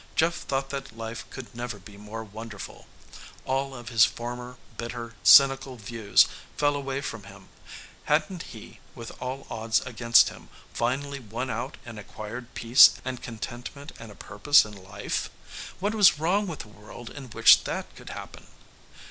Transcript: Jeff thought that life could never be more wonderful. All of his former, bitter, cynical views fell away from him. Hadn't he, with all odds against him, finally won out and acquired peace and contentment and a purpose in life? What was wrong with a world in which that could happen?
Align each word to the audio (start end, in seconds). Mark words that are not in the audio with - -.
Jeff 0.15 0.33
thought 0.37 0.71
that 0.71 0.97
life 0.97 1.29
could 1.29 1.53
never 1.53 1.77
be 1.77 1.95
more 1.95 2.23
wonderful. 2.23 2.87
All 3.45 3.75
of 3.75 3.89
his 3.89 4.03
former, 4.03 4.57
bitter, 4.75 5.13
cynical 5.21 5.75
views 5.77 6.25
fell 6.57 6.75
away 6.75 7.01
from 7.01 7.21
him. 7.25 7.49
Hadn't 8.05 8.41
he, 8.49 8.79
with 8.95 9.11
all 9.21 9.45
odds 9.51 9.79
against 9.81 10.29
him, 10.29 10.49
finally 10.73 11.19
won 11.19 11.51
out 11.51 11.77
and 11.85 11.99
acquired 11.99 12.55
peace 12.55 12.95
and 13.05 13.21
contentment 13.21 13.91
and 13.99 14.11
a 14.11 14.15
purpose 14.15 14.65
in 14.65 14.71
life? 14.73 15.29
What 15.79 15.93
was 15.93 16.17
wrong 16.17 16.47
with 16.47 16.65
a 16.65 16.69
world 16.69 17.11
in 17.11 17.25
which 17.25 17.65
that 17.65 17.95
could 17.95 18.09
happen? 18.09 18.47